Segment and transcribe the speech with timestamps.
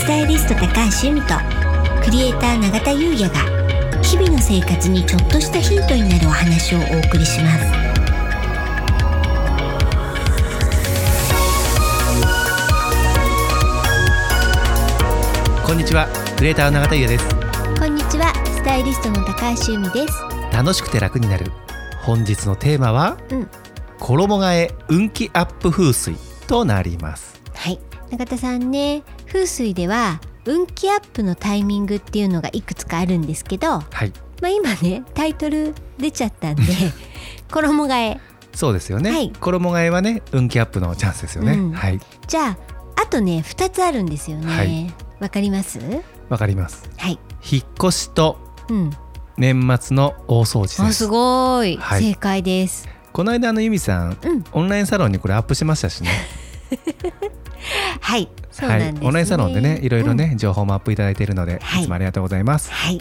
[0.00, 0.66] スタイリスト高
[1.02, 1.34] 橋由美と
[2.02, 7.66] クリエイター永田優也が日々の生活にちょっとしたヒントになるお話をお送りします。
[15.66, 16.08] こんにちは
[16.38, 17.28] クリエイター永田優也です。
[17.78, 20.14] こんにちはスタイリストの高橋由美です。
[20.50, 21.52] 楽しくて楽になる。
[22.00, 23.50] 本日のテーマは、うん。
[23.98, 27.38] 衣替え運気アップ風水となります。
[27.54, 27.78] はい。
[28.10, 34.12] 永田さんね風水では運気アップのタイミングっていうのがいくつかあるんですけどまはい。
[34.42, 36.62] あ今ねタイトル出ちゃったんで
[37.52, 38.20] 衣替え。
[38.52, 39.32] そうですよね、はい。
[39.38, 41.72] 衣替えはね運気アップのチャンスですよね、うん。
[41.72, 42.00] はい。
[42.26, 42.58] じゃあ
[43.02, 44.46] あとね2つあるんですよね。
[44.46, 45.30] わ、はい。
[45.30, 45.78] かります？
[46.28, 46.88] わかります。
[46.96, 47.18] はい。
[47.48, 48.38] 引っ越しと
[48.68, 48.90] うん。
[49.36, 50.98] 年末の大掃除あです。
[50.98, 52.02] すごい、はい。
[52.02, 52.88] 正解です。
[53.12, 54.44] この間あの由美さんうん。
[54.52, 56.10] オンラインサロンにこれアップしましたしね
[58.00, 58.28] はい。
[58.50, 58.98] そうなんです、ね。
[58.98, 61.82] はい、オンラインサロンでねいろいろね、情報もアップいただいているので、はい。
[61.82, 62.72] い、つもありがとうございます。
[62.72, 63.00] はい。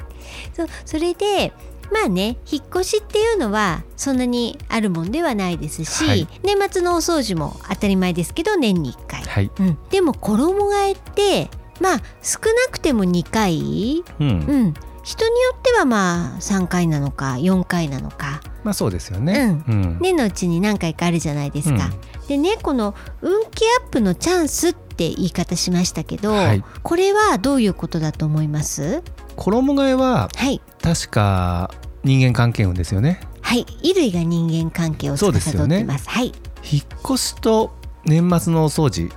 [0.53, 1.53] そうそれで
[1.91, 6.27] まあね引っ越しっていうのはそんなにあるもんではないですし、はい。
[6.43, 9.51] 年末のお掃除も当たり前ですけど年に1回、はい。
[9.59, 11.49] うん、でも衣替えって
[11.81, 14.33] まあ少なくても2回、うん、う
[14.67, 14.73] ん、
[15.09, 18.41] 人によってはまあ3回なのか4回なのか。
[18.63, 19.63] まあそうですよね。
[19.67, 21.89] うん、年のうちに何回かあるじゃないですか。
[22.27, 22.93] でねこの
[23.23, 26.63] 運気アップのチャンスって言い方しましたけど、はい。
[26.83, 29.01] これはどういうことだと思います？
[29.35, 30.61] 衣替えははい。
[30.79, 31.71] 確か
[32.03, 33.19] 人間関係運ですよね。
[33.41, 33.65] はい。
[33.65, 35.87] 衣類が人間関係を司ってそうですよね。
[36.05, 36.25] はい、
[36.71, 37.73] 引っ越しと
[38.05, 39.09] 年末のお掃除。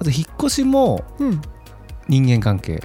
[0.00, 1.40] まず引っ越しもうん、
[2.08, 2.82] 人間関係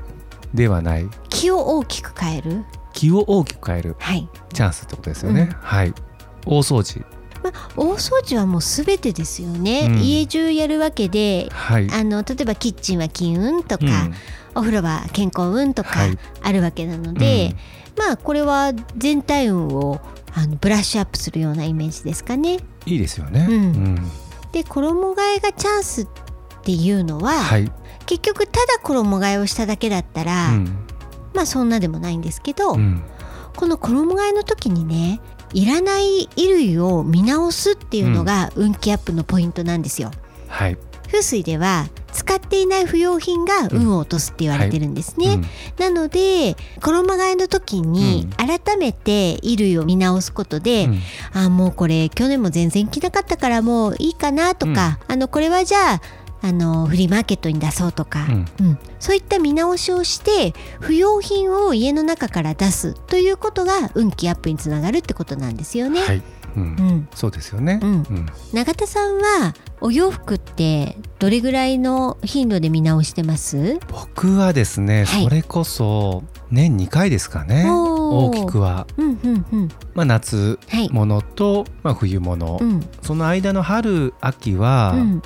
[0.53, 1.09] ではない
[1.41, 2.65] 気を大きく変える？
[2.93, 3.95] 気を大きく変える。
[3.97, 4.29] はい。
[4.53, 5.49] チャンスってことですよね、うん。
[5.53, 5.93] はい。
[6.45, 7.03] 大掃除。
[7.75, 9.97] 大掃除はもうすべてですよね、うん。
[10.01, 11.89] 家中やるわけではい。
[11.91, 14.13] あの例えばキッチンは金運とか、うん。
[14.53, 16.19] お風呂は健康運とかはい。
[16.43, 17.55] あるわけなので、
[17.97, 19.99] まあこれは全体運を
[20.35, 22.59] あのブラッシュアップするようなイメージですかね。
[22.85, 23.95] いいですよね、うん。
[24.51, 26.07] で衣替えがチャンスっ
[26.61, 27.71] ていうのは、はい、
[28.05, 30.77] 結局ただ衣替えをしただけだったら、うん
[31.33, 33.03] まあそんなでもないんですけど、うん。
[33.55, 35.19] この衣替えの時にね
[35.53, 40.11] いらない衣類を見直すっていうのが運気アップのポイントなんですよ。
[40.47, 40.77] はい、
[41.07, 45.33] 風水では使っていない不要品が運を落とすって言われてるんですね。
[45.33, 45.45] うん。
[45.77, 50.99] なので衣替えの時に改めて衣類を見直すことで、うん。
[51.33, 56.01] あもうこれ去年も全然着なかったからもういいかなとか、あのこれはじゃあ
[56.43, 58.45] あのフリーマーケットに出そうとか、うん。
[58.59, 58.79] うん。
[58.99, 66.01] そういった見直しをして不要品を家の中から出すということが運気アップにつながるってことなんですよね。
[66.01, 66.21] はい、
[66.55, 66.63] うん。
[66.63, 67.89] うん、そうですよね、うん。
[67.89, 68.25] うん。
[68.53, 73.79] 永田さんはお洋服ってどれぐらいの頻度で見直してます？
[73.89, 75.23] 僕はですね、はい。
[75.23, 77.65] それこそ年2回ですかね。
[77.69, 79.69] 大きくは、うんうんうん。
[79.93, 80.89] まあ、夏はい。
[80.91, 82.85] 物と、まあ、冬物、うん。
[83.01, 85.21] その間の春秋は、うん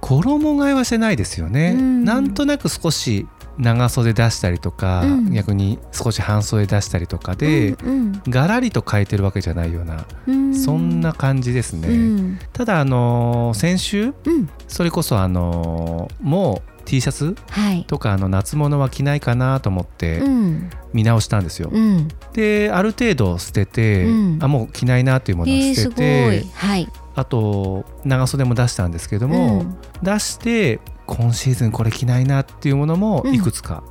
[0.00, 2.04] 衣替えはしてないですよね、うん。
[2.04, 3.26] なんとなく少し
[3.58, 5.32] 長袖出したりとか、うん。
[5.32, 10.54] 逆に少し半袖出したりとかで、うんガラリと変えてるわけじゃないような、うん。
[10.54, 12.38] そんな感じですね、うん。
[12.52, 14.48] ただあのー先週うん。
[14.66, 17.84] それこそあのーもう T シャツはい。
[17.84, 20.70] とかあの夏物は着ないかなと思ってうん。
[20.94, 22.08] 見直したんですよ、うん。
[22.32, 24.38] である程度捨てて、うん。
[24.40, 26.50] あもう着ないなっていうものを捨てて、い。
[26.54, 26.88] はい。
[27.18, 33.82] あと長袖も出したんですけども、うん出して今シーズンこれ着ないなっていうものもうんいくつか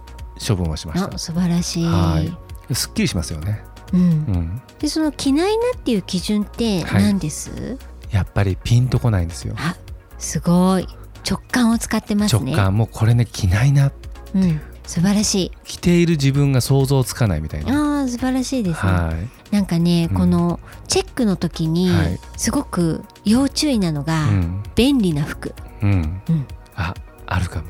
[0.48, 1.86] 処分をしました、あ素晴らしい。
[1.86, 4.04] はいすっきりしますよね、うんう。
[4.06, 7.78] ん、でその着ないなっていう基準ってはい何です？
[8.12, 9.76] やっぱりピンとこないんですよあ
[10.18, 10.88] すごい
[11.30, 12.52] 直感を使ってますね。
[12.54, 13.92] 直感もうこれね着ないな
[14.34, 14.62] うん。
[14.86, 15.52] 素晴らしい。
[15.66, 18.92] 着ている自分が想像つかないみたいなああ素晴らしいですね。
[18.92, 25.54] はい、なんかね、うんこのチェックの時にはいすごく要注意なのが、うん便利な服。
[25.82, 26.94] うんうんあ
[27.26, 27.66] あるかも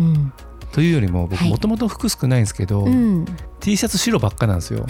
[0.00, 0.32] うん。
[0.72, 3.24] というよりも僕はいもともと服少ないんですけど、うん。
[3.60, 4.86] T シャツ白ばっかなんですよ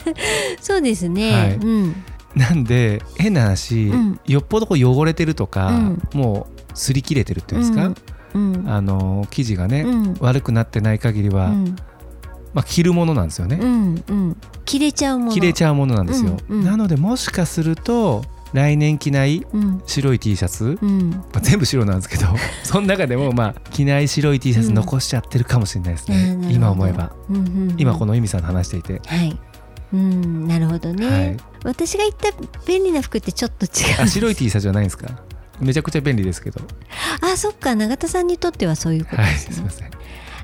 [0.60, 1.32] そうですね。
[1.32, 1.96] はいうん。
[2.34, 7.92] なんで変な話、うんよっぽどこう汚れてるとか、うんもう擦り切れてるっていうんですか、
[8.34, 8.64] うん。
[8.66, 10.16] あの生地がね、うん。
[10.20, 11.76] 悪くなってない限りは、うん
[12.54, 14.36] まあ、着るものなんですよね、うんうん。
[14.64, 15.30] 切れちゃうもの。
[15.32, 19.46] ゃ着れちゃうものなんですよ、うんうんなのでもしかすると来年着ない。
[19.86, 21.10] 白い T シャツ、うん。
[21.10, 22.26] まあ全部白なんですけど
[22.64, 27.12] その中でもまあ着ない白い T シャツ残しちゃってるかもしれないですね、うん今思えば、。
[27.30, 29.38] うんうんうん今この由美さんと話していて、はい。
[29.94, 31.06] うん、なるほどね。
[31.06, 32.30] はい私が言った
[32.66, 34.02] 便利な服ってちょっと違う。
[34.02, 35.08] あ白い T シャツじゃないんですか？
[35.60, 36.60] めちゃくちゃ便利ですけど
[37.20, 39.54] あ、そっか、永田さんにとってはそういうことはいですね。
[39.54, 39.90] すいません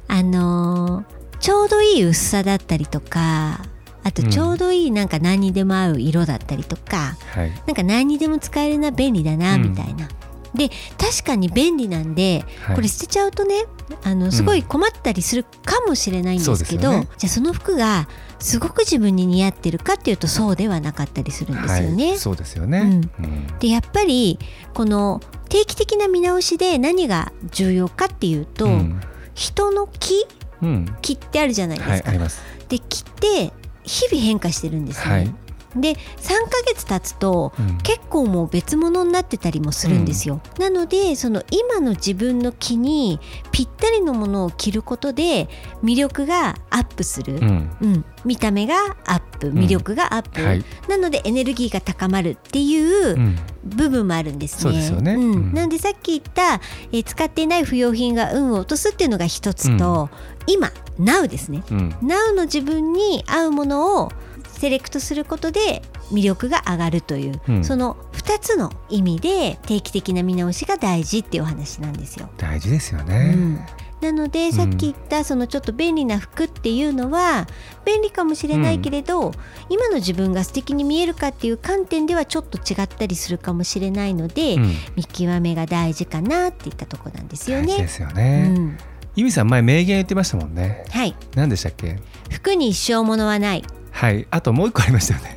[0.07, 3.61] あのーちょうどいい薄さだったりとか
[4.05, 7.51] あとちょうどいいなんか何にでも合う色だったりとか、はい。
[7.67, 9.71] なんか何にでも使えるな便利だなうん。
[9.71, 10.09] みたいな。
[10.55, 12.77] で確かに便利なんで、はい。
[12.77, 13.67] これ捨てちゃうとね
[14.05, 17.09] あのすごい困ったりするかもしれないんですけど、そうですよね。
[17.19, 18.09] じゃあその服が
[18.39, 22.09] すごく自分に似合ってるかっていうとそうではなかったりするんですよね。
[22.09, 23.25] はい、そうですよね、うん。
[23.25, 23.59] うん。
[23.59, 24.39] でやっぱり
[24.73, 25.21] この
[25.51, 29.01] 定期的な見直しで何が重要かっていうと、うん。
[29.35, 30.27] 人の気
[30.63, 31.93] うん気ってあるじゃないですか。
[31.93, 33.53] はいありますで気って
[33.85, 35.13] 日々変化してるんですね。
[35.15, 35.35] はい
[35.77, 37.79] で3ヶ月経つとうん。
[37.79, 43.21] 結構もう別物になってたりもするんですよ、なのでその今の自分の気に
[43.53, 45.49] ぴったりのものを着ることで
[45.83, 47.77] 魅力がアップする、うん。
[47.81, 48.05] うん。
[48.25, 53.37] 見た目がアップ魅力がアップ、はい、なのでエネルギーが高まるっていううん。
[53.65, 54.61] 部分もあるんですね。
[54.63, 55.15] そうですよね。
[55.15, 55.21] ん。
[55.21, 55.53] うん。
[55.53, 56.61] なんでさっき言った、
[56.93, 60.09] えー使っていない不要品が運を落とすっていうのが一つと、
[60.47, 61.63] 今 Now ですね。
[61.71, 64.13] うん、Now の自分に合うものを
[64.59, 65.83] セレクトすることで
[66.13, 67.65] 魅力が上がるという、うん。
[67.65, 72.29] その2つの意味で定期的な見直しが大事っていうお話なんですよ。
[72.37, 73.67] 大事ですようね、ん。
[74.01, 77.47] なのでさっき言ったそのちょっと便利な服っていうのは
[77.85, 79.33] 便利かもしれないけれど、
[79.71, 84.75] 今の自分が素敵に見えるかっていう観点ではちょっと違ったりするかもしれないので、うん。
[84.97, 87.67] 見極めが大事かなっていったとこなんですよね。
[87.67, 88.79] 大事ですようね、ん、
[89.17, 90.85] ゆみさん前名言言ってましたもんね。
[90.91, 91.15] はい。
[91.35, 91.99] 何でしたっけ？
[92.31, 93.65] 服に一生ものはない
[93.99, 94.29] はい。
[94.31, 95.37] あともう一個ありましたよね。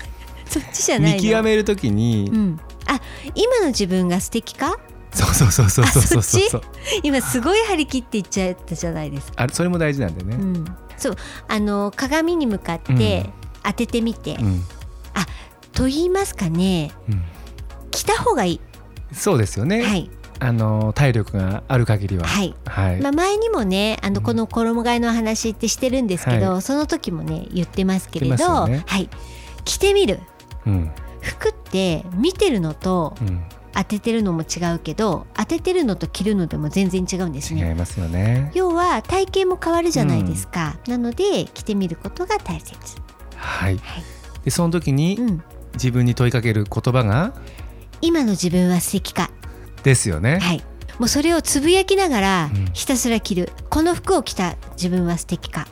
[0.48, 1.22] そっちじゃないの？
[1.22, 2.98] 見極めるときに、うん、あ
[3.34, 4.78] 今の自分が素敵か？
[5.12, 6.62] そうそうそうそうそうそう
[7.02, 10.64] 今すごい張り切って言っちゃったじゃないですか、あれそれも大事なんでね、うん、
[10.96, 11.16] そう
[11.48, 13.30] あの鏡に向かって
[13.62, 14.64] 当ててみて、うん。
[15.72, 16.92] と言いますかね。
[17.08, 17.22] うん。
[17.90, 18.60] 着た方がいい。
[19.12, 20.10] そうですよね、はい
[20.40, 22.26] あの体力がある限りは。
[22.26, 22.54] はい。
[22.66, 24.22] はい、まあ、前にもねあのうん。
[24.24, 28.84] この衣替えの話ってしてるんですけど、はその時もね言ってますけれど、ね。
[28.86, 29.08] はい、
[29.64, 30.20] 着てみる。
[30.66, 30.90] うん。
[31.20, 33.42] 服って見てるのとうん、
[33.72, 37.68] 当ててるのも違うけど当ててるのと着るのでも全然違うんですね。
[37.68, 38.52] 違いますよね。
[38.54, 42.76] 要は体型も変わるじゃないですか、なので着てみることが大切、
[43.36, 43.78] はい。
[43.78, 44.04] はい。
[44.44, 45.42] でその時にうん、
[45.74, 47.34] 自分に問いかける言葉が？
[48.00, 49.30] 今の自分は素敵か
[49.88, 50.62] ですよね、はい。
[50.98, 52.70] もうそれをつぶやきながらうん。
[52.72, 55.66] ひたすら着る、この服を着た自分は素敵か。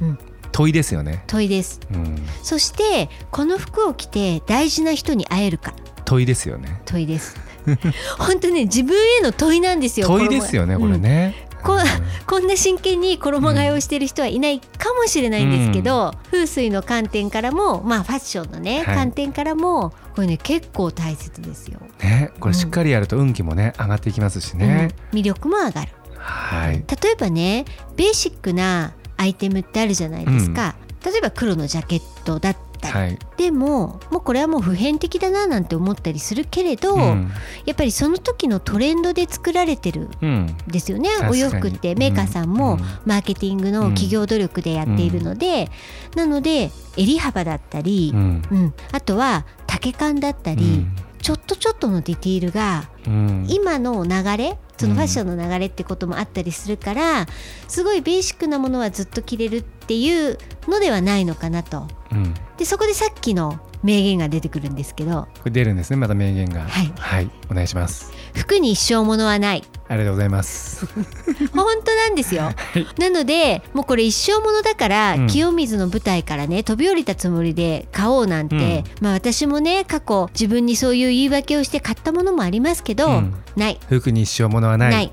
[0.00, 0.18] うん。
[0.52, 1.80] 問いですよね、問いです。
[1.92, 5.74] うん、そしてこの服を着て大事な人に会えるか。
[6.04, 6.82] 問いですよね。
[6.86, 7.36] 問いです。
[8.18, 11.80] 本当ね自分への問いなんですよ問いですよねこれ、ね、こうん
[12.26, 18.96] こんな真剣に衣替えをしてる人はいないかもしれないんですけど、風水の観点からもまあファッションのね、はい。
[18.96, 25.18] 観点からもこれね結構大切ですよ、ねこれしっかりやると運気もね上がっていきますしね、うん。
[25.18, 25.92] 魅力も上がる。
[26.16, 26.84] はい。
[27.02, 27.64] 例えばね
[27.96, 32.88] ベーシックなアイテムってあるじゃないですか、例えば黒のジャケットだった。
[32.88, 37.30] り、はい、でももうこれはもう普遍的だななんて思ったりするけれど、うん。
[37.66, 40.30] やっぱりその時のトレンドで作られてるうん。
[40.46, 41.10] んですよね。
[41.30, 41.94] お洋服って。
[41.94, 42.80] メーカーさんもうん。
[43.04, 45.70] マーケティングの企業努力でやっているので、
[46.16, 48.42] なので襟幅だったりう、ん。
[48.50, 48.74] うん。
[48.92, 50.86] あとは丈感だったり、
[51.22, 53.46] ちょっとちょっとのディティールがうん。
[53.48, 57.26] 今の流れそのファッションの流れってこともあったりするから
[57.68, 61.86] すごいベーシックなものはずっと着れるっていうのではないのかなと。
[62.12, 62.34] うん。
[62.56, 65.28] でそこでさっきの名言が出てくるんですけど。
[65.38, 66.62] これ出るんですねまた名言が。
[66.62, 66.92] はい。
[66.96, 68.12] はい、お願いします。
[68.34, 69.64] 服に一生ものはない。
[69.88, 70.86] ありがとうございます。
[71.52, 72.52] 本当なんですよ、
[72.98, 75.26] なのでもうこれ一生ものだから、うん。
[75.26, 83.34] 清水の舞台からね飛び降りたつもりで買おうなんて、まあ私もね過去自分にそういう言い訳をして買ったものもありますけど、うん。
[83.56, 83.80] ない。
[83.88, 85.12] 服に一生ものはない。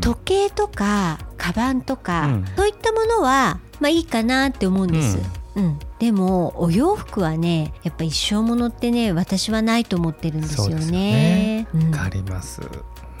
[0.00, 2.44] 時計とかカバンとか、うん。
[2.56, 5.18] そういったものはまあいいかなって思うんです。
[5.58, 5.78] うん。
[5.98, 11.66] でもお洋服はねやっぱ一生ものってね私はないと思ってるんですよね。
[11.74, 11.90] うん。
[11.90, 12.62] わかります。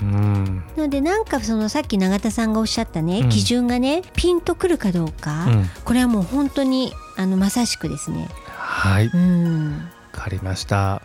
[0.00, 0.62] うん。
[0.76, 3.28] なのでなんかそのさっき永田さんがおっしゃったね、うん。
[3.28, 5.70] 基準がねピンとくるかどうか、うん。
[5.84, 8.28] これはもう本当にあのまさしくですね。
[8.46, 9.06] はい。
[9.06, 9.88] わうん。
[10.12, 11.02] かりました。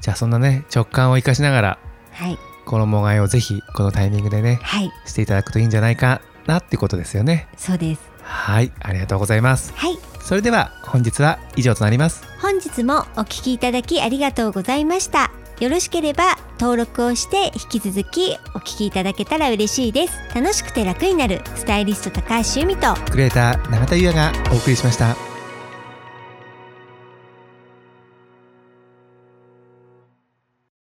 [0.00, 1.78] じゃあそんなね直感を生かしながら
[2.12, 2.38] はい。
[2.66, 4.90] 衣替えをぜひこのタイミングでねはい。
[5.06, 7.48] していただくといいんじゃないかなってことですよね。
[7.56, 8.02] そうです。
[8.22, 8.72] はい。
[8.80, 9.72] ありがとうございます。
[9.74, 15.30] はいそれでは本日は以上となります本日もお聞きいただきありがとうございました。
[15.60, 20.18] よろしければ登録をして引き続きお聞きいただけたら嬉しいです。
[20.34, 25.33] 楽しくて楽になるスタイリスト高橋由美とクリエイター永田優也がお送りしました